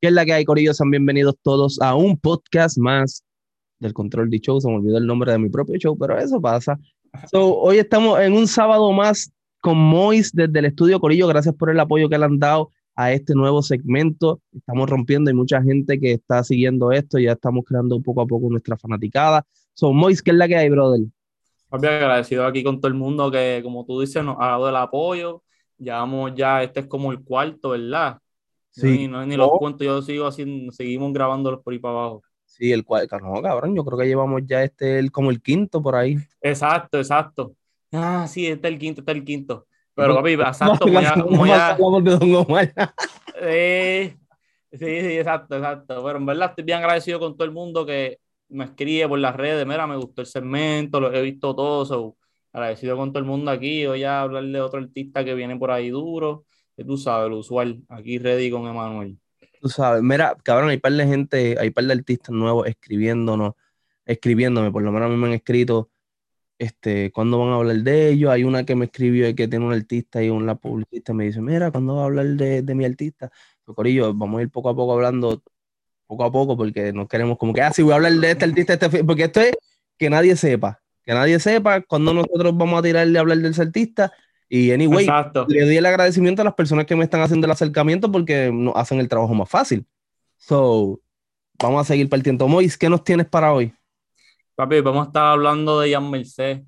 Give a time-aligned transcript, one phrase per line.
[0.00, 0.72] ¿Qué es la que hay, Corillo?
[0.74, 3.24] Sean bienvenidos todos a un podcast más
[3.80, 4.60] del Control de Show.
[4.60, 6.78] Se me olvidó el nombre de mi propio show, pero eso pasa.
[7.32, 11.26] hoy estamos en un sábado más con Mois desde el estudio Corillo.
[11.26, 14.40] Gracias por el apoyo que le han dado a este nuevo segmento.
[14.56, 17.18] Estamos rompiendo, hay mucha gente que está siguiendo esto.
[17.18, 19.44] Ya estamos creando poco a poco nuestra fanaticada.
[19.74, 21.00] So, Mois, ¿qué es la que hay, brother?
[21.70, 24.76] Papi, agradecido aquí con todo el mundo que, como tú dices, nos ha dado el
[24.76, 25.42] apoyo.
[25.76, 28.18] Llevamos ya, este es como el cuarto, ¿verdad?
[28.80, 29.08] Sí.
[29.08, 29.58] No, ni los oh.
[29.58, 32.22] cuento, yo sigo así, seguimos grabándolos por ahí para abajo.
[32.44, 35.82] Sí, el cual, no, cabrón, yo creo que llevamos ya este el, como el quinto
[35.82, 36.16] por ahí.
[36.40, 37.54] Exacto, exacto.
[37.92, 39.66] Ah, sí, este es el quinto, este es el quinto.
[39.94, 42.94] Pero papi, exacto, voy a, voy a...
[43.40, 44.16] Eh,
[44.70, 46.04] sí, sí, exacto, exacto.
[46.04, 49.34] Pero en verdad estoy bien agradecido con todo el mundo que me escribe por las
[49.34, 52.16] redes, mira, me gustó el segmento, lo he visto todo,
[52.52, 55.70] agradecido con todo el mundo aquí, voy a hablar de otro artista que viene por
[55.70, 56.44] ahí duro
[56.84, 59.18] tú sabes, el usual, aquí ready con Emanuel.
[59.60, 63.54] Tú sabes, mira, cabrón, hay par de gente, hay par de artistas nuevos escribiéndonos,
[64.04, 65.90] escribiéndome, por lo menos a mí me han escrito,
[66.58, 68.30] este, ¿cuándo van a hablar de ellos?
[68.30, 71.70] Hay una que me escribió que tiene un artista y una publicista me dice, mira,
[71.70, 73.30] ¿cuándo va a hablar de, mi artista?
[73.64, 75.42] Pues, Corillo, vamos a ir poco a poco hablando,
[76.06, 78.44] poco a poco, porque no queremos como que, ah, sí, voy a hablar de este
[78.44, 79.52] artista, este, porque esto es
[79.96, 84.12] que nadie sepa, que nadie sepa cuando nosotros vamos a tirarle a hablar del artista
[84.48, 85.06] y anyway,
[85.48, 88.74] le doy el agradecimiento a las personas que me están haciendo el acercamiento porque nos
[88.76, 89.86] hacen el trabajo más fácil.
[90.38, 91.00] So,
[91.58, 92.48] vamos a seguir partiendo.
[92.48, 93.74] Mois, ¿qué nos tienes para hoy?
[94.54, 96.62] Papi, vamos a estar hablando de Jan Merced,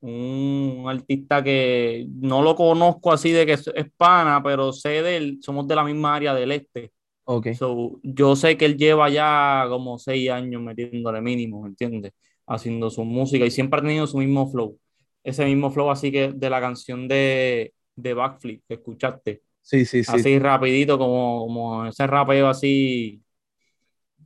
[0.00, 5.38] un artista que no lo conozco así de que es, pana, pero sé de él,
[5.40, 6.92] somos de la misma área del este.
[7.22, 7.54] Okay.
[7.54, 12.12] So, yo sé que él lleva ya como seis años metiéndole mínimo, ¿entiendes?
[12.44, 14.76] Haciendo su música y siempre ha tenido su mismo flow
[15.22, 19.42] ese mismo flow así que de la canción de, de Backflip que escuchaste.
[19.60, 20.12] Sí, sí, sí.
[20.14, 23.22] Así rapidito, como, como ese rapeo así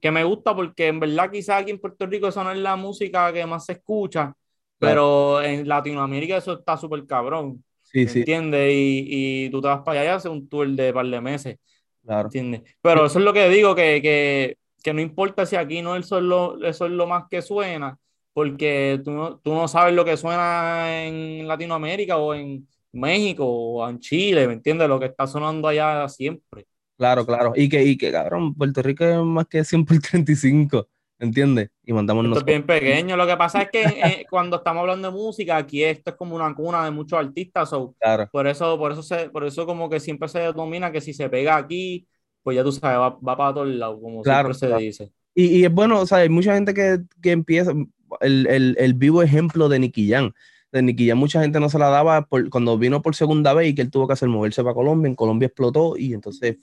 [0.05, 2.77] que me gusta porque en verdad quizás aquí en Puerto Rico eso no es la
[2.77, 4.35] música que más se escucha,
[4.79, 7.65] pero en Latinoamérica eso está súper cabrón.
[7.81, 8.19] Sí, sí.
[8.19, 8.71] ¿Entiendes?
[8.71, 11.57] Y, y, tú te vas para allá y haces un tour de par de meses.
[12.03, 12.27] Claro.
[12.27, 12.63] ¿Entiendes?
[12.83, 16.19] Pero eso es lo que digo, que, que, que no importa si aquí no eso
[16.19, 17.99] es lo, eso es lo más que suena,
[18.35, 23.89] porque tú no, tú no sabes lo que suena en Latinoamérica o en México o
[23.89, 24.89] en Chile, ¿me entiendes?
[24.89, 26.67] Lo que está sonando allá siempre.
[26.99, 27.53] Claro, claro.
[27.55, 31.71] Y que, y que cabrón, Puerto Rico es más que 100 por 35, ¿entiendes?
[31.85, 33.17] Y mandamos Esto es bien pequeño.
[33.17, 36.37] Lo que pasa es que eh, cuando estamos hablando de música, aquí esto es como
[36.37, 37.71] una cuna de muchos artistas.
[38.01, 38.29] claro.
[38.31, 41.29] Por eso, por eso se, por eso como que siempre se denomina que si se
[41.29, 42.07] pega aquí,
[42.43, 45.13] pues ya tú sabes, va, para todos lados, como siempre se dice.
[45.37, 47.73] Y, y, es bueno, o sea, hay mucha gente que, que empieza,
[48.21, 50.33] el, el, vivo ejemplo de Nicky Jam.
[50.73, 53.69] De Nicky Jam mucha gente no se la daba por, cuando vino por segunda vez
[53.69, 55.09] y que él tuvo que hacer moverse para Colombia.
[55.09, 56.57] En Colombia explotó y entonces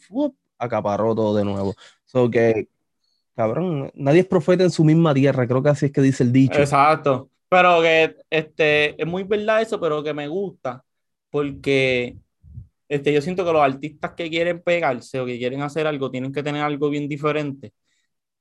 [0.57, 1.75] acaparó todo de nuevo.
[2.06, 2.67] So que,
[3.35, 5.47] cabrón, nadie es profeta en su misma tierra.
[5.47, 6.59] Creo que así es que dice el dicho.
[6.59, 7.29] Exacto.
[7.50, 10.83] Pero que este, es muy verdad eso, pero que me gusta
[11.31, 12.18] porque
[12.88, 16.31] este, yo siento que los artistas que quieren pegarse o que quieren hacer algo tienen
[16.31, 17.73] que tener algo bien diferente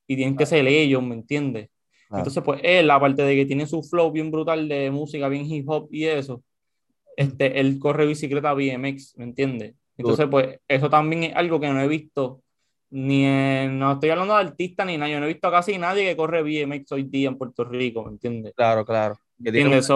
[0.07, 1.71] y tienen que ser ellos, ¿me entiendes?
[2.13, 5.69] Entonces, pues él, aparte de que tiene su flow bien brutal de música, bien hip
[5.69, 6.43] hop y eso,
[7.17, 9.75] este, él corre bicicleta BMX, ¿me entiendes?
[9.97, 12.43] Entonces, pues eso también es algo que no he visto,
[12.91, 13.25] ni
[13.69, 16.43] no estoy hablando de artistas ni nada, yo no he visto casi nadie que corre
[16.43, 18.55] BMX hoy día en Puerto Rico, ¿me entiendes?
[18.57, 19.17] Claro, claro.
[19.39, 19.89] ¿Entiendes?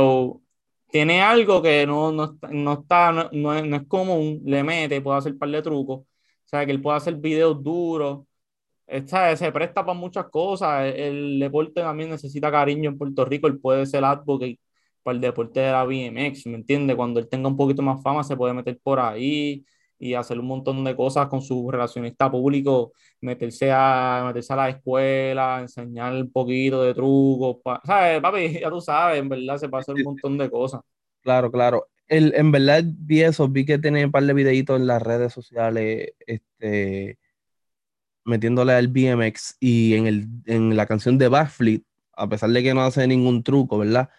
[0.91, 5.01] tiene algo que no, no, no está, no, no, es, no, es, común, le mete,
[5.01, 6.07] puede hacer un par de trucos, o
[6.45, 8.21] sea, que él puede hacer videos duros,
[8.87, 10.93] esta, se presta para muchas cosas.
[10.95, 13.47] El, deporte también necesita cariño en Puerto Rico.
[13.47, 14.61] Él puede ser advocate
[15.03, 18.25] para el deporte de la BMX, ¿me entiende Cuando él tenga un poquito más fama,
[18.25, 19.65] se puede meter por ahí
[19.99, 24.69] y hacer un montón de cosas con su relacionista público, meterse a, meterse a la
[24.71, 27.59] escuela, enseñar un poquito de trucos.
[27.85, 28.59] ¿Sabes, papi?
[28.61, 30.81] Ya tú sabes, en verdad se puede hacer un montón de cosas.
[31.23, 31.89] Claro, claro.
[32.09, 35.33] El, en verdad vi eso, vi que tiene un par de videitos en las redes
[35.33, 37.19] sociales, este
[38.25, 41.85] metiéndole al BMX y en, el, en la canción de Backflip,
[42.17, 44.11] a pesar de que no hace ningún truco, ¿verdad?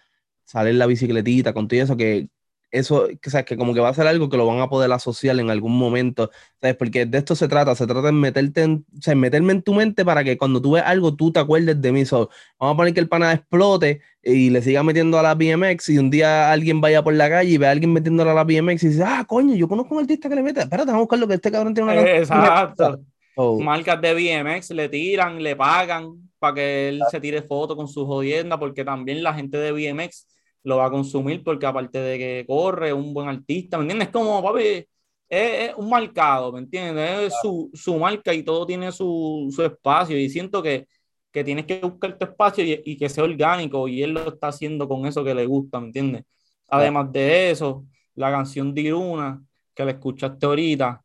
[0.44, 2.28] Sale en la bicicletita con todo eso, que
[2.70, 3.46] eso, que, ¿sabes?
[3.46, 5.76] que como que va a ser algo que lo van a poder asociar en algún
[5.78, 6.30] momento,
[6.60, 6.76] ¿sabes?
[6.76, 9.74] Porque de esto se trata, se trata de meterte en, o sea, meterme en tu
[9.74, 12.04] mente para que cuando tú ves algo tú te acuerdes de mí.
[12.04, 12.28] vamos
[12.60, 16.10] a poner que el pana explote y le siga metiendo a la BMX y un
[16.10, 18.88] día alguien vaya por la calle y ve a alguien metiéndola a la BMX y
[18.88, 21.28] dice, ah, coño, yo conozco un artista que le mete, espérate, vamos a buscar lo
[21.28, 23.00] que este cabrón tiene una Exacto.
[23.38, 23.60] Oh.
[23.60, 28.06] Marcas de BMX le tiran, le pagan para que él se tire fotos con su
[28.06, 30.26] jodienda, porque también la gente de BMX
[30.62, 34.08] lo va a consumir, porque aparte de que corre, un buen artista, ¿me entiendes?
[34.08, 34.86] Como, papi,
[35.28, 37.26] es, un marcado, ¿me entiendes?
[37.26, 40.88] Es su, su, marca y todo tiene su, su espacio y siento que,
[41.30, 44.48] que, tienes que buscar tu espacio y, y, que sea orgánico y él lo está
[44.48, 46.24] haciendo con eso que le gusta, ¿me entiendes?
[46.68, 47.84] Además de eso,
[48.14, 49.42] la canción de Iruna,
[49.74, 51.04] que la escuchaste ahorita,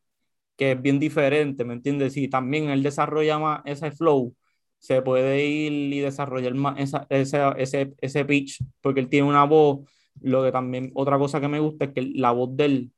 [0.61, 2.15] que es bien diferente, ¿me entiendes?
[2.17, 4.35] Y también él desarrolla más ese flow,
[4.77, 7.07] se puede ir y desarrollar más esa,
[7.57, 9.89] ese, ese pitch, porque él tiene una voz,
[10.21, 12.91] lo que también, otra cosa que me gusta es que la voz de él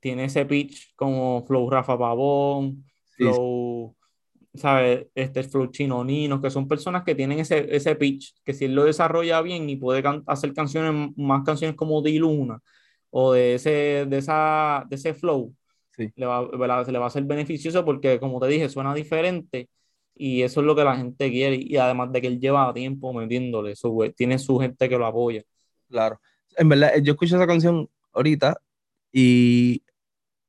[0.00, 2.84] tiene ese pitch como Flow Rafa Pavón,
[3.16, 3.94] Flow,
[4.54, 5.06] ¿sabes?
[5.14, 8.74] Este Flow Chino Nino, que son personas que tienen ese, ese pitch, que si él
[8.74, 12.58] lo desarrolla bien y puede hacer canciones, más canciones como de Luna
[13.10, 15.54] o de ese, de esa, de ese flow,
[15.96, 16.42] le, va,
[16.84, 19.68] le va a ser beneficioso porque, como te dije, suena diferente
[20.14, 23.12] y eso es lo que la gente quiere y además de que él lleva tiempo
[23.12, 25.42] metiéndole, eso, tiene su gente que lo apoya.
[25.88, 26.20] Claro.
[26.56, 28.56] En verdad, yo escuché esa canción ahorita
[29.12, 29.82] y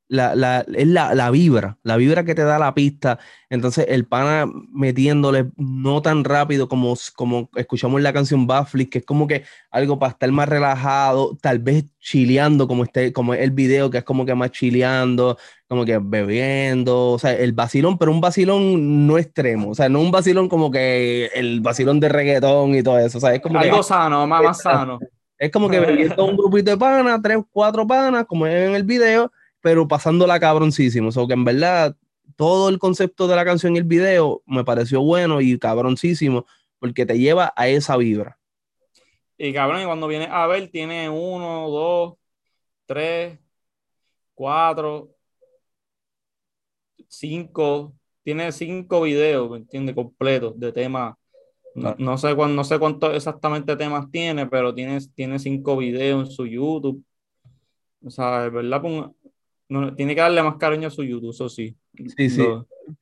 [0.09, 3.19] la, la, es la, la, vibra, la vibra que te da la pista.
[3.49, 8.99] Entonces, el pana metiéndole no tan rápido como, como escuchamos en la canción Baffles, que
[8.99, 13.51] es como que algo para estar más relajado, tal vez chileando, como, este, como el
[13.51, 15.37] video, que es como que más chileando,
[15.67, 19.99] como que bebiendo, o sea, el vacilón, pero un vacilón no extremo, o sea, no
[19.99, 23.59] un vacilón como que el vacilón de reggaetón y todo eso, o sea, es como
[23.59, 24.99] algo sano, más, más sano.
[25.37, 29.31] Es como que bebiendo un grupito de panas, tres, cuatro panas, como en el video
[29.67, 31.09] pero pasándola cabroncísimo.
[31.09, 31.93] O sea, que en verdad
[32.37, 36.45] todo el concepto de la canción y el video me pareció bueno y cabroncísimo
[36.79, 38.39] porque te lleva a esa vibra.
[39.37, 42.13] Y cabrón, y cuando viene a ver, tiene uno, dos,
[42.85, 43.37] tres,
[44.33, 45.09] cuatro,
[47.09, 47.93] cinco,
[48.23, 49.95] tiene cinco videos, ¿me entiendes?
[49.95, 51.13] Completos de temas.
[51.75, 56.31] No, sé cuánto, no sé cuántos exactamente temas tiene, pero tiene, tiene cinco videos en
[56.33, 57.03] su YouTube.
[58.01, 59.11] O sea, ¿verdad?
[59.69, 61.75] No, tiene que darle más cariño a su YouTube, eso sí.
[62.15, 62.45] Sí, sí.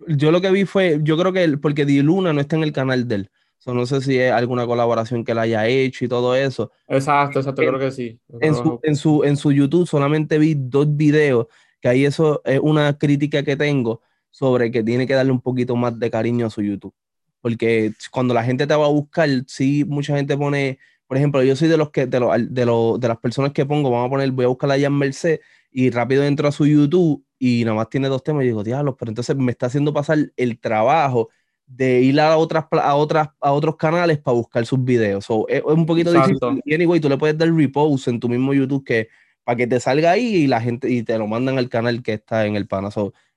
[0.07, 2.71] Yo lo que vi fue, yo creo que porque Di Luna no está en el
[2.71, 3.31] canal de él.
[3.67, 6.71] no sé si es alguna colaboración que él haya hecho y todo eso.
[6.87, 8.19] Exacto, exacto, creo que sí.
[8.41, 11.47] En su, en, su, en su YouTube solamente vi dos videos,
[11.79, 14.01] que ahí eso es una crítica que tengo
[14.31, 16.93] sobre que tiene que darle un poquito más de cariño a su YouTube.
[17.41, 21.55] Porque cuando la gente te va a buscar, sí, mucha gente pone, por ejemplo, yo
[21.55, 24.09] soy de los que, de, los, de, los, de las personas que pongo, vamos a
[24.09, 25.39] poner, voy a buscar a Jan Merced
[25.77, 28.95] y rápido entro a su YouTube y nada más tiene dos temas y digo, diablo,
[28.95, 31.27] pero entonces me está haciendo pasar el trabajo
[31.65, 35.27] de ir a otras a otras a otros canales para buscar sus videos.
[35.49, 36.37] es, un poquito difícil.
[36.63, 39.09] Y anyway, tú le puedes dar repose en tu mismo YouTube que
[39.43, 42.13] para que te salga ahí y la gente y te lo mandan al canal que
[42.13, 42.87] está en el pana.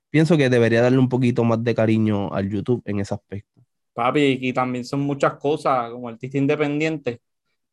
[0.08, 3.60] pienso que debería darle un poquito más de cariño al YouTube en ese aspecto.
[3.94, 7.20] Papi, y también son muchas cosas como artista independiente.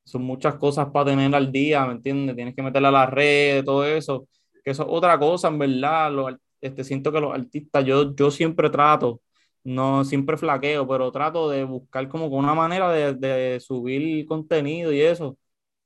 [0.04, 2.36] Son muchas cosas para tener al día, ¿me entiendes?
[2.36, 4.28] Tienes que meterle a la red, todo eso
[4.66, 6.12] que eso es otra cosa, en verdad.
[6.60, 9.22] este, siento que los artistas, yo, yo siempre trato,
[9.64, 15.02] no siempre flaqueo, pero trato de buscar como una manera de, de subir contenido y
[15.02, 15.38] eso.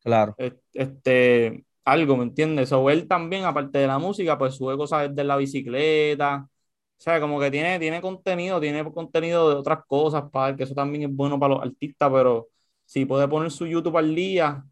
[0.03, 0.35] Claro.
[0.73, 2.71] Este, algo, ¿me entiendes?
[2.71, 6.47] O él también, aparte de la música, pues sube cosas de la bicicleta.
[6.47, 10.75] O sea, como que tiene, tiene contenido, tiene contenido de otras cosas, para que eso
[10.75, 12.47] también es bueno para los artistas, pero
[12.85, 14.63] si puede poner su YouTube al día,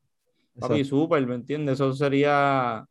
[0.59, 1.75] papi, súper, ¿me entiendes?
[1.75, 2.85] Eso sería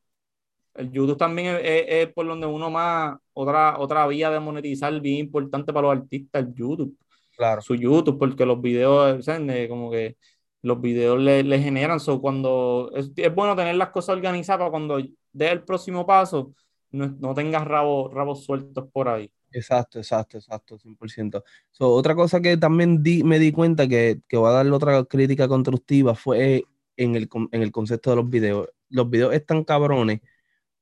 [0.77, 5.73] el YouTube también es, por donde uno más, otra, otra vía de monetizar bien importante
[5.73, 6.97] para los artistas, el YouTube.
[7.37, 7.61] Claro.
[7.61, 9.69] Su YouTube, porque los videos, ¿sabes?
[9.69, 10.17] como que
[10.63, 12.01] los videos le, generan.
[12.01, 14.99] So, cuando es, bueno tener las cosas organizadas para cuando
[15.33, 16.53] dé el próximo paso,
[16.91, 19.31] no, no tengas rabos, rabos sueltos por ahí.
[19.53, 21.43] Exacto, exacto, exacto, 100%.
[21.71, 25.05] So, otra cosa que también di, me di cuenta que, que voy a darle otra
[25.05, 26.65] crítica constructiva fue
[26.97, 28.69] en el, en el concepto de los videos.
[28.89, 30.21] Los videos están cabrones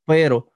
[0.04, 0.50] pero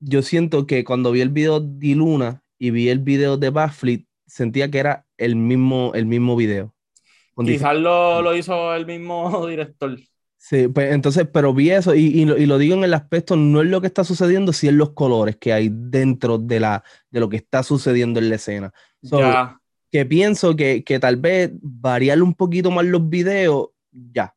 [0.00, 4.06] yo siento que cuando vi el video de Luna y vi el video de Backflip,
[4.26, 6.74] sentía que era el mismo, el mismo video.
[7.36, 9.98] Quizás lo, lo, hizo el mismo director.
[10.36, 13.36] Sí, pues entonces, pero vi eso y, y, lo, y, lo, digo en el aspecto,
[13.36, 16.82] no es lo que está sucediendo, sino en los colores que hay dentro de, la,
[17.10, 18.72] de lo que está sucediendo en la escena.
[19.90, 24.34] Que pienso que, que tal vez variar un poquito más los videos, ya,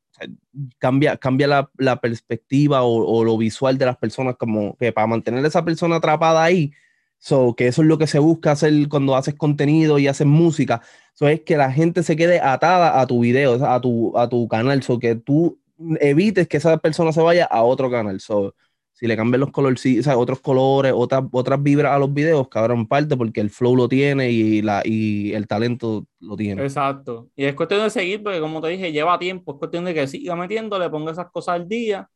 [0.79, 5.07] cambia, cambia la, la perspectiva o, o, lo visual de las personas, como que para
[5.07, 6.72] mantener a esa persona atrapada ahí,
[7.17, 10.81] so, que eso es lo que se busca hacer cuando haces contenido y haces música,
[11.13, 14.48] so, es que la gente se quede atada a tu video, a tu, a tu
[14.48, 15.60] canal, so, que tú
[16.00, 18.19] evites que esa persona se vaya a otro canal.
[18.19, 18.55] So,
[18.95, 22.47] si le cambian los colores, o sea, otros colores, otras, otras vibras a los videos,
[22.47, 26.63] cabrón, parte porque el flow lo tiene y, la, y el talento lo tiene.
[26.63, 27.29] Exacto.
[27.35, 30.07] Y es cuestión de seguir, porque como te dije, lleva tiempo, es cuestión de que
[30.07, 32.09] siga metiendo, le ponga esas cosas al día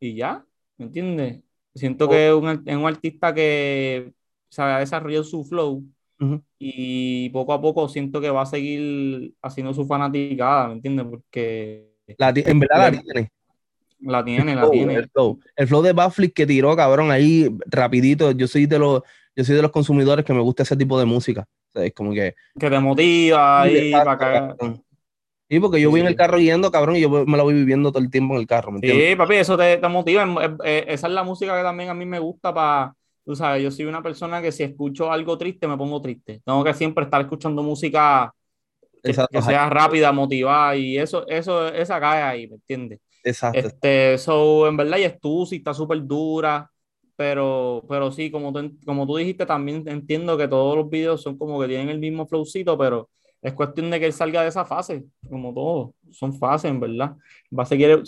[0.00, 0.44] y ya,
[0.78, 1.42] ¿me entiendes?
[1.76, 4.12] Siento que es un, artista que
[4.48, 5.84] se ha desarrollado su flow
[6.58, 11.06] y poco a poco siento que va a seguir haciendo su fanaticada, ¿me entiendes?
[11.08, 11.94] Porque...
[12.08, 13.30] en verdad la tiene.
[14.00, 14.94] La tiene, la tiene.
[14.94, 15.40] El flow.
[15.56, 18.30] el flow de Bafflick que tiró, cabrón, ahí rapidito.
[18.32, 19.02] Yo soy de los,
[19.34, 21.46] yo soy de los consumidores que me gusta ese tipo de música.
[21.74, 22.34] es como que...
[22.58, 24.56] Que te motiva ahí para cagar.
[25.48, 27.92] Sí, porque yo voy en el carro yendo, cabrón, y yo me la voy viviendo
[27.92, 28.72] todo el tiempo en el carro.
[28.72, 30.26] ¿me sí, papi, eso te, te motiva.
[30.64, 32.94] Esa es la música que también a mí me gusta para.
[33.24, 36.40] Tú sabes, yo soy una persona que si escucho algo triste me pongo triste.
[36.44, 38.32] Tengo que siempre estar escuchando música
[39.02, 43.00] que, sea rápida, motivada, y eso, eso, esa cae ahí, ¿me entiendes?
[43.26, 43.58] Exacto.
[43.58, 46.70] Este, eso, en verdad, y es tú, sí está súper dura,
[47.16, 51.36] pero, pero sí, como tú, como tú dijiste, también entiendo que todos los videos son
[51.36, 53.10] como que tienen el mismo flowcito, pero
[53.42, 57.16] es cuestión de que él salga de esa fase, como todo, son fases, en verdad.
[57.56, 58.04] Va a seguir,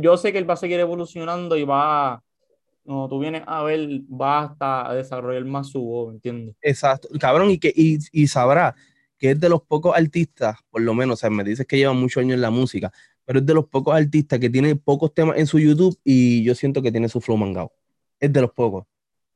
[0.00, 2.22] yo sé que él va a seguir evolucionando y va,
[2.86, 6.56] como tú vienes a ver, va hasta a desarrollar más su voz, ¿entiendes?
[6.62, 8.74] Exacto, cabrón, y, que, y, y sabrá
[9.18, 11.92] que es de los pocos artistas, por lo menos, o sea, me dices que lleva
[11.92, 12.92] muchos años en la música,
[13.24, 16.54] pero es de los pocos artistas que tiene pocos temas en su YouTube y yo
[16.54, 17.72] siento que tiene su flow mangado.
[18.20, 18.84] Es de los pocos.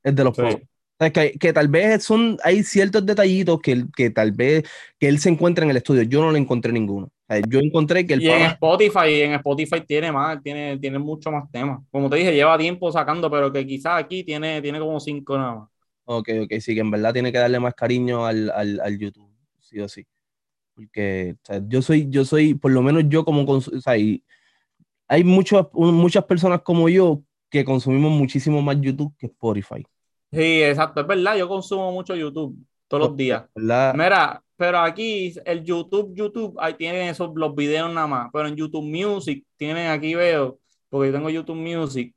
[0.03, 0.61] Es de los pocos
[0.99, 4.65] que, que, tal vez son, hay ciertos detallitos que, que tal vez
[4.99, 6.03] que él se encuentra en el estudio.
[6.03, 7.09] Yo no le encontré ninguno.
[7.49, 11.49] yo encontré que el y en Spotify, en Spotify tiene más, tiene, tiene mucho más
[11.53, 11.81] temas.
[11.91, 15.55] Como te dije, lleva tiempo sacando, pero que quizás aquí tiene, tiene como cinco nada
[15.55, 15.69] más.
[16.05, 19.31] Ok, ok, sí, que en verdad tiene que darle más cariño al, al, al YouTube,
[19.61, 20.05] sí o sí.
[20.79, 21.35] Porque
[21.67, 24.23] yo soy, yo soy, por lo menos yo como, o sea, hay,
[25.09, 27.21] hay muchas muchas personas como yo
[27.51, 29.85] que consumimos muchísimo más YouTube que Spotify.
[30.31, 32.57] Sí, exacto, es verdad, yo consumo mucho YouTube
[32.87, 33.45] todos los días.
[33.57, 38.55] Mira, pero aquí el YouTube, YouTube, ahí tienen esos los videos nada más, pero en
[38.55, 42.15] YouTube Music tienen aquí veo, porque yo tengo YouTube Music,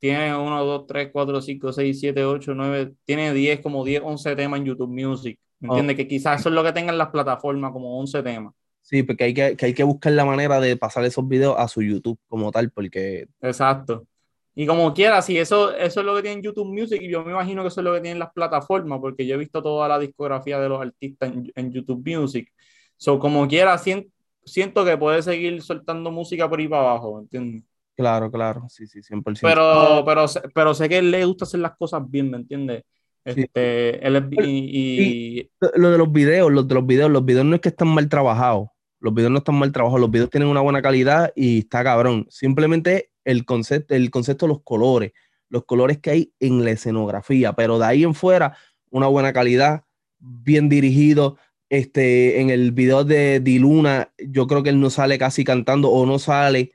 [0.00, 4.34] tiene 1, 2, 3, 4, 5, 6, 7, 8, 9, tiene 10, como 10, 11
[4.34, 5.38] temas en YouTube Music.
[5.60, 5.96] ¿Me entiendes?
[5.96, 8.54] Que quizás eso es lo que tengan las plataformas, como 11 temas.
[8.82, 11.68] Sí, porque hay que, que, hay que buscar la manera de pasar esos videos a
[11.68, 13.28] su YouTube como tal, porque...
[13.42, 14.06] Exacto.
[14.54, 17.30] Y como quiera, si eso, eso es lo que tiene YouTube Music, y yo me
[17.30, 19.98] imagino que eso es lo que tienen las plataformas, porque yo he visto toda la
[19.98, 22.52] discografía de los artistas en, YouTube Music.
[22.96, 27.62] So, como quiera, siento, que puede seguir soltando música por ahí para abajo, ¿entiendes?
[27.96, 29.40] Claro, claro, sí, sí, 100%.
[29.40, 32.82] Pero, pero, pero sé que le gusta hacer las cosas bien, ¿me entiendes?
[33.24, 37.60] Este, él y, Lo de los videos, los de los videos, los videos no es
[37.60, 38.68] que están mal trabajados.
[38.98, 42.26] Los videos no están mal trabajados, los videos tienen una buena calidad y está cabrón.
[42.28, 45.12] Simplemente el concepto, el concepto de los colores,
[45.48, 48.56] los colores que hay en la escenografía, pero de ahí en fuera,
[48.90, 49.84] una buena calidad,
[50.18, 51.38] bien dirigido.
[51.70, 56.04] Este, en el video de Diluna, yo creo que él no sale casi cantando o
[56.04, 56.72] no sale,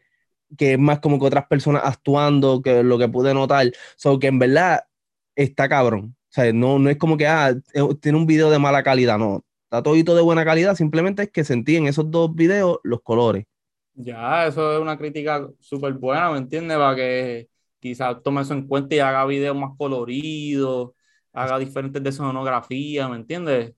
[0.57, 3.71] que es más como que otras personas actuando, que lo que pude notar.
[3.97, 4.85] So que en verdad
[5.35, 6.15] está cabrón.
[6.35, 9.17] O sea, no, no es como que ah, eh, tiene un video de mala calidad,
[9.17, 9.45] no.
[9.63, 13.45] Está todito de buena calidad, simplemente es que sentí en esos dos videos los colores.
[13.93, 16.77] Ya, eso es una crítica súper buena, ¿me entiendes?
[16.77, 17.47] Para que
[17.79, 20.91] quizás tome eso en cuenta y haga videos más coloridos,
[21.31, 23.73] haga diferentes de sonografía, ¿me entiendes?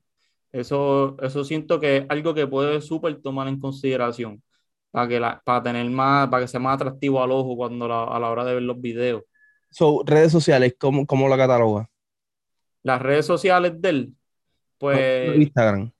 [0.51, 4.41] Eso, eso siento que es algo que puede súper tomar en consideración
[4.89, 8.19] para que la, para tener más, para que sea más atractivo al ojo cuando a
[8.19, 9.21] la hora de ver los videos.
[9.69, 11.87] So, redes sociales, ¿cómo, cómo la cataloga?
[12.87, 14.13] Las redes sociales de él,
[14.77, 15.35] pues.
[15.35, 15.91] Instagram.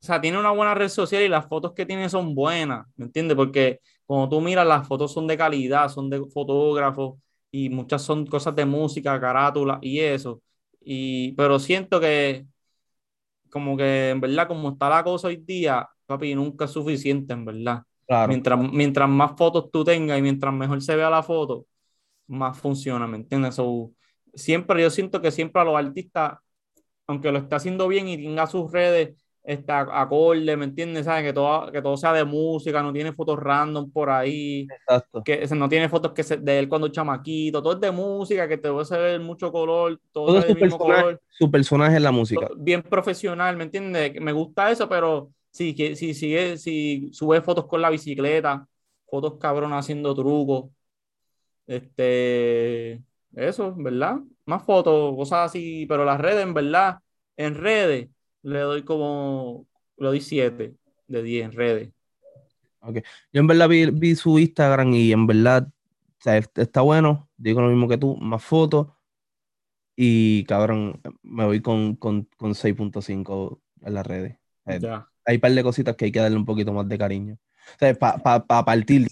[0.00, 3.06] O sea, tiene una buena red social y las fotos que tiene son buenas, ¿me
[3.06, 3.36] entiendes?
[3.36, 7.18] Porque cuando tú miras, las fotos son de calidad, son de fotógrafos
[7.50, 10.40] y muchas son cosas de música, carátula y eso.
[10.80, 12.46] Y, pero siento que,
[13.50, 17.44] como que en verdad, como está la cosa hoy día, papi, nunca es suficiente, en
[17.44, 17.82] verdad.
[18.28, 21.66] Mientras, mientras más fotos tú tengas y mientras mejor se vea la foto,
[22.28, 23.56] más funciona, ¿me entiendes?
[24.34, 26.38] Siempre, yo siento que siempre a los artistas,
[27.06, 31.04] aunque lo esté haciendo bien y tenga sus redes está acorde, ¿me entiendes?
[31.04, 31.24] ¿Sabes?
[31.24, 34.66] Que todo, que todo sea de música, no tiene fotos random por ahí.
[34.70, 35.22] Exacto.
[35.24, 38.58] Que no tiene fotos que se, de él cuando chamaquito, todo es de música, que
[38.58, 41.20] te va a ver mucho color, todo, es del mismo color.
[41.28, 42.48] Su personaje en la música.
[42.56, 44.20] Bien profesional, ¿me entiendes?
[44.20, 48.66] Me gusta eso, pero si, si, si, si sube fotos con la bicicleta,
[49.06, 50.70] fotos cabrón haciendo trucos,
[51.66, 53.02] este,
[53.34, 54.18] eso, ¿verdad?
[54.46, 56.98] Más fotos, cosas así, pero las redes, en verdad,
[57.36, 58.08] en redes
[58.42, 60.74] le doy como, le doy 7
[61.08, 61.90] de 10 en redes.
[62.80, 63.02] Okay.
[63.32, 65.68] Yo en verdad vi, su Instagram y en verdad
[66.56, 68.88] está bueno, digo lo mismo que tú, más fotos
[69.94, 74.36] y cabrón, me voy con, con, con 6.5 en las redes.
[74.66, 74.80] Eh,
[75.24, 77.34] hay un par de cositas que hay que darle un poquito más de cariño.
[77.34, 79.06] O sea, para partir,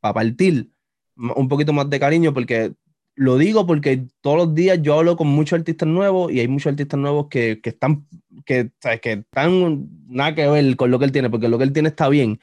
[0.00, 0.70] para partir
[1.16, 2.74] un poquito más de cariño porque
[3.16, 6.70] lo digo porque todos los días yo hablo con muchos artistas nuevos y hay muchos
[6.72, 8.06] artistas nuevos que, que están,
[8.44, 9.00] que, ¿sabes?
[9.00, 11.90] que están nada que ver con lo que él tiene, porque lo que él tiene
[11.90, 12.40] está bien,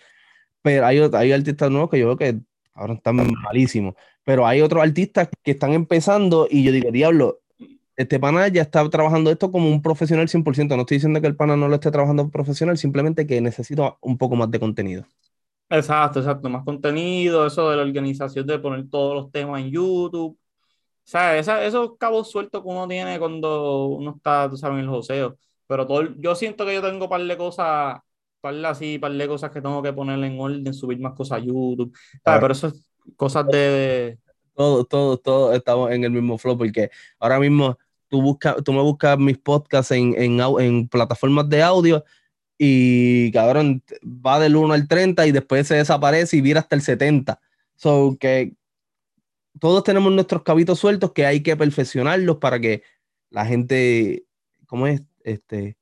[0.62, 2.40] pero hay, hay artistas nuevos que yo veo que
[2.74, 7.42] ahora están malísimos, pero hay otros artistas que están empezando y yo digo, diablo,
[7.98, 11.36] este pana ya está trabajando esto como un profesional 100%, no estoy diciendo que el
[11.36, 15.06] pana no lo esté trabajando profesional, simplemente que necesito un poco más de contenido.
[15.70, 20.38] Exacto, exacto, más contenido, eso de la organización de poner todos los temas en YouTube
[21.04, 25.38] sea, esos cabos sueltos que uno tiene cuando uno está, tú sabes, en el joseo.
[25.68, 28.00] Pero todo, yo siento que yo tengo un par de cosas,
[28.42, 31.40] par de así, par de cosas que tengo que poner en orden, subir más cosas
[31.40, 31.96] a YouTube.
[32.24, 34.18] Pero eso es cosas de,
[34.54, 36.90] Todo, todo, todo estamos en el mismo flow, porque
[37.20, 37.78] ahora mismo
[38.08, 42.04] tú, busca, tú me buscas mis podcasts en, en, en plataformas de audio
[42.64, 46.84] y cabrón, va del 1 al 30 y después se desaparece y vira hasta el
[46.84, 47.40] 70.
[47.76, 48.54] So que
[49.60, 52.84] todos tenemos nuestros cabitos sueltos que hay que perfeccionarlos para que
[53.30, 54.26] la gente,
[54.66, 55.04] ¿cómo es?
[55.24, 55.78] Este,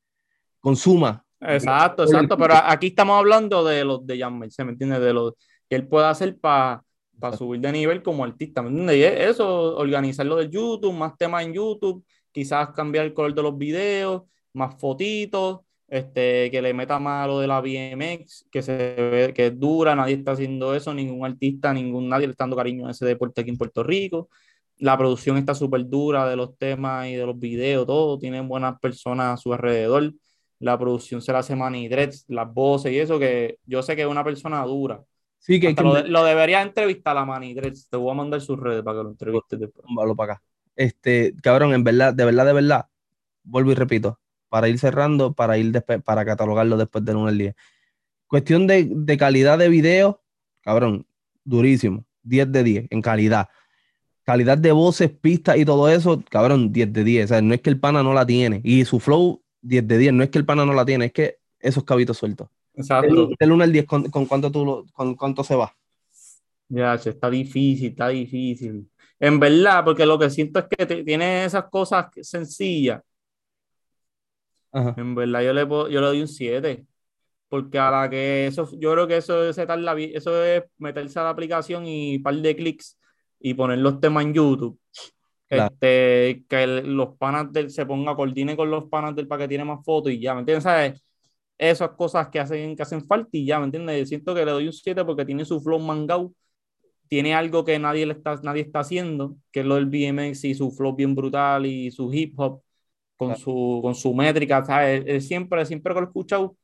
[0.59, 1.25] consuma.
[1.41, 4.99] Exacto, exacto, pero aquí estamos hablando de los de Jan ¿se me entiende?
[4.99, 5.37] De lo
[5.69, 6.83] que él puede hacer para
[7.37, 8.97] subir de nivel como artista, ¿me entiendes?
[8.97, 13.57] Y eso, organizarlo de YouTube, más temas en YouTube, quizás cambiar el color de los
[13.57, 14.23] videos,
[14.53, 19.33] más fotitos, este, que le meta más a lo de la BMX, que se ve
[19.35, 22.87] que es dura, nadie está haciendo eso, ningún artista, ningún, nadie le está dando cariño
[22.87, 24.29] a ese deporte aquí en Puerto Rico.
[24.77, 28.79] La producción está súper dura de los temas y de los videos, todo, tienen buenas
[28.79, 30.13] personas a su alrededor.
[30.59, 31.89] La producción se la hace Manny
[32.27, 35.01] las voces y eso, que yo sé que es una persona dura.
[35.39, 39.03] Sí, que, lo, debería entrevistar a Manny Te voy a mandar sus redes para que
[39.03, 39.85] lo entrevistes después.
[40.17, 40.43] para acá.
[40.75, 42.85] Este, cabrón, en verdad, de verdad, de verdad,
[43.43, 44.19] vuelvo y repito,
[44.49, 45.71] para ir cerrando, para ir
[46.03, 47.55] para catalogarlo después del 1 al 10.
[48.27, 50.21] Cuestión de, calidad de video,
[50.61, 51.05] cabrón,
[51.43, 52.05] durísimo.
[52.23, 53.47] 10 de 10 en calidad.
[54.23, 57.25] Calidad de voces, pistas y todo eso, cabrón, 10 de 10.
[57.25, 58.61] O sea, no es que el pana no la tiene.
[58.63, 60.13] Y su flow, 10 de 10.
[60.13, 62.49] No es que el pana no la tiene, es que esos cabitos sueltos.
[62.73, 63.29] Exacto.
[63.39, 65.75] Del, 1 al 10, ¿con, cuánto, tú con cuánto se va?
[66.67, 68.87] Ya, está difícil, está difícil.
[69.19, 73.01] En verdad, porque lo que siento es que tiene esas cosas sencillas
[74.71, 76.85] en verdad, yo le, yo le doy un 7.
[77.47, 81.29] Porque a la que eso, yo creo que eso es, eso es meterse a la
[81.31, 82.97] aplicación y un par de clics
[83.39, 84.79] y poner los temas en YouTube.
[85.49, 89.65] Este, que los panas del se ponga, coordine con los panas del para que tiene
[89.65, 90.63] más fotos y ya, ¿me entiendes?
[90.63, 91.01] ¿Sabes?
[91.57, 94.09] Esas cosas que hacen, que hacen falta y ya, ¿me entiendes?
[94.09, 96.33] siento que le doy un 7 porque tiene su flow mangao,
[97.07, 100.53] tiene algo que nadie, le está, nadie está haciendo, que es lo del BMX y
[100.53, 102.61] su flow bien brutal y su hip hop
[103.19, 105.27] con, su, con su métrica, ¿sabes?
[105.27, 106.55] siempre, siempre que lo he escuchado,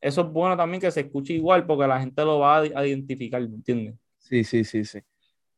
[0.00, 3.46] eso es bueno también que se escuche igual porque la gente lo va a, identificar,
[3.46, 3.94] ¿me entiendes?
[4.16, 5.00] Sí, sí, sí, sí.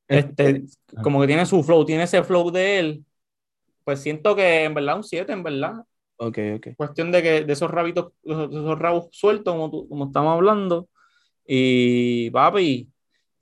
[0.08, 3.04] Este, este como que tiene su flow, tiene ese flow de él,
[3.84, 5.74] pues siento que en verdad un 7, en verdad.
[6.16, 6.68] Ok, ok.
[6.76, 10.88] Cuestión de que de esos rabitos, esos rabos sueltos, como, como estamos hablando,
[11.46, 12.90] y papi,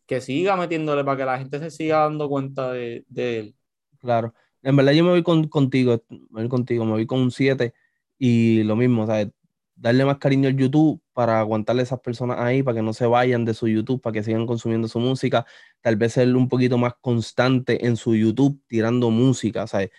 [0.05, 3.55] que siga metiéndole para que la gente se siga dando cuenta de, de él.
[3.99, 4.35] Claro.
[4.63, 7.75] En verdad yo me voy contigo, me voy contigo, me voy con un 7
[8.19, 9.29] y lo mismo, ¿sabes?
[9.75, 13.07] Darle más cariño al YouTube para aguantarle a esas personas ahí, para que no se
[13.07, 15.45] vayan de su YouTube, para que sigan consumiendo su música,
[15.81, 19.91] tal vez ser un poquito más constante en su YouTube tirando música, ¿sabes?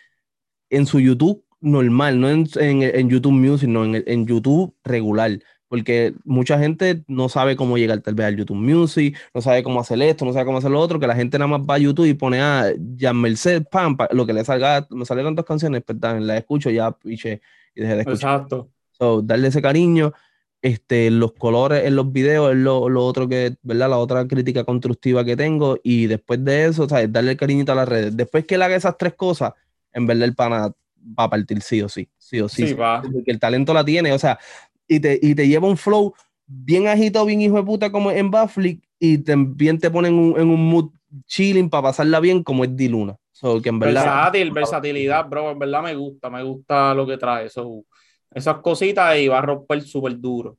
[0.70, 5.40] En su YouTube normal, no en, en, YouTube Music, no, en, en YouTube regular
[5.74, 9.80] porque mucha gente no sabe cómo llegar tal vez al YouTube Music, no sabe cómo
[9.80, 11.78] hacer esto, no sabe cómo hacer lo otro, que la gente nada más va a
[11.80, 15.82] YouTube y pone a Jan Merced, pam, lo que le salga, me salieron dos canciones,
[15.84, 17.42] pues la escucho ya, piche,
[17.74, 18.36] y dejé de escuchar.
[18.36, 18.70] Exacto.
[18.92, 20.14] So, darle ese cariño,
[20.62, 23.90] este, los colores en los videos es lo, lo, otro que, ¿verdad?
[23.90, 27.12] La otra crítica constructiva que tengo, y después de eso, ¿sabes?
[27.12, 28.16] Darle el cariñito a las redes.
[28.16, 29.54] Después que él haga esas tres cosas,
[29.92, 30.72] en verdad el pana
[31.20, 32.68] va a partir sí o sí, sí o sí.
[32.68, 33.02] sí va.
[33.02, 34.38] Porque el talento la tiene, o sea,
[34.88, 36.14] y te, y te lleva un flow
[36.46, 40.70] bien agitado, bien hijo de puta como en Bafflick y también te ponen en un
[40.70, 40.92] mood
[41.26, 43.18] chilling para pasarla bien como es Diluna.
[43.32, 47.18] So, que en verdad, Versátil, versatilidad, bro, en verdad me gusta, me gusta lo que
[47.18, 47.84] trae eso,
[48.32, 50.58] esas cositas y va a romper súper duro.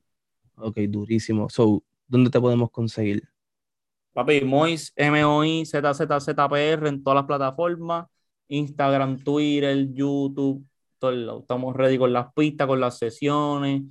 [0.57, 1.49] Ok, durísimo.
[1.49, 3.23] So, ¿dónde te podemos conseguir?
[4.13, 8.07] Papi, Mois, M-O-I, Z-Z-Z-P-R en todas las plataformas,
[8.47, 10.65] Instagram, Twitter, YouTube,
[10.99, 13.83] todo Estamos ready con las pistas, con las sesiones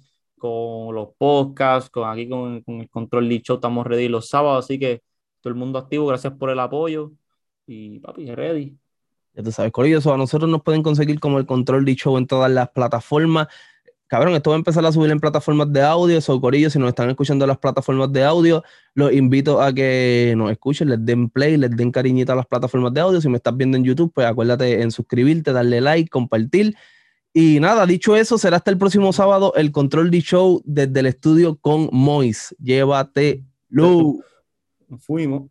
[0.44, 4.78] con los podcasts, con aquí con, con el control dicho, estamos ready los sábados, así
[4.78, 5.00] que
[5.40, 7.12] todo el mundo activo, gracias por el apoyo
[7.66, 8.76] y papi, ready.
[9.33, 12.50] Ya tú sabes, Corillo, a nosotros nos pueden conseguir como el control dicho en todas
[12.50, 13.48] las plataformas.
[14.07, 16.20] Cabrón, esto va a empezar a subir en plataformas de audio.
[16.20, 20.35] So, Corillo, si nos están escuchando en las plataformas de audio, los invito a que
[20.37, 23.18] nos escuchen, les den play, les den cariñita a las plataformas de audio.
[23.22, 26.76] Si me estás viendo en YouTube, pues acuérdate en suscribirte, darle like, compartir
[27.37, 31.07] y nada, dicho eso, será hasta el próximo sábado el Control D Show desde el
[31.07, 32.55] estudio con Mois.
[32.62, 34.23] Llévate, Lou.
[35.01, 35.51] Fuimos.